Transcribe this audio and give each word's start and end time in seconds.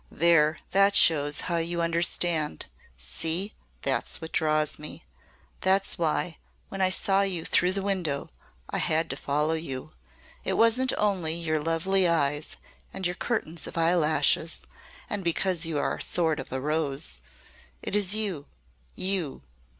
"There. 0.09 0.57
That 0.71 0.95
shows 0.95 1.41
how 1.41 1.57
you 1.57 1.79
understand. 1.79 2.65
See! 2.97 3.53
That's 3.83 4.19
what 4.19 4.31
draws 4.31 4.79
me. 4.79 5.03
That's 5.59 5.95
why, 5.99 6.39
when 6.69 6.81
I 6.81 6.89
saw 6.89 7.21
you 7.21 7.45
through 7.45 7.73
the 7.73 7.83
window, 7.83 8.31
I 8.67 8.79
had 8.79 9.11
to 9.11 9.15
follow 9.15 9.53
you. 9.53 9.91
It 10.43 10.53
wasn't 10.53 10.91
only 10.97 11.35
your 11.35 11.59
lovely 11.59 12.07
eyes 12.07 12.57
and 12.91 13.05
your 13.05 13.13
curtains 13.13 13.67
of 13.67 13.77
eyelashes 13.77 14.63
and 15.07 15.23
because 15.23 15.67
you 15.67 15.77
are 15.77 15.97
a 15.97 16.01
sort 16.01 16.39
of 16.39 16.51
rose. 16.51 17.19
It 17.83 17.95
is 17.95 18.15
you 18.15 18.47
you! 18.95 19.43